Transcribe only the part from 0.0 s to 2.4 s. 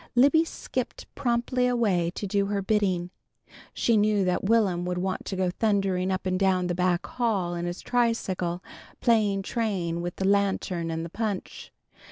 Libby skipped promptly away to